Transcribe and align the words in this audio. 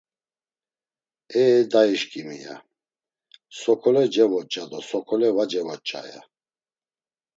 “Ee 1.41 1.57
dayişǩimi!” 1.71 2.37
ya; 2.43 2.55
“Sokole 3.61 4.03
cevoç̌a 4.13 4.63
do 4.71 4.79
sokole 4.89 5.29
va 5.35 5.45
cevoç̌a?” 5.51 6.01
ya. 6.11 6.21